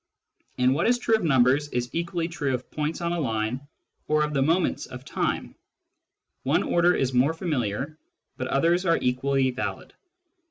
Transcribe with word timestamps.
And 0.57 0.73
what 0.73 0.87
is 0.87 0.97
true 0.97 1.13
of 1.13 1.23
numbers 1.23 1.67
is 1.69 1.91
equally 1.93 2.27
true 2.27 2.55
of 2.55 2.71
points 2.71 3.01
on 3.01 3.11
a 3.11 3.19
line 3.19 3.67
or 4.07 4.23
of 4.23 4.33
the 4.33 4.41
moments 4.41 4.87
of 4.87 5.05
time: 5.05 5.53
one 6.41 6.63
order 6.63 6.95
is 6.95 7.13
more 7.13 7.35
familiar, 7.35 7.99
but 8.35 8.47
others 8.47 8.83
are 8.83 8.97
equally 8.97 9.51
valid. 9.51 9.93